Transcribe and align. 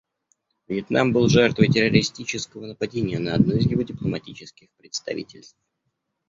Вьетнам 0.67 1.13
был 1.13 1.27
жертвой 1.29 1.67
террористического 1.71 2.65
нападения 2.65 3.19
на 3.19 3.35
одно 3.35 3.53
из 3.53 3.67
его 3.67 3.83
дипломатических 3.83 4.69
представительств. 4.79 5.59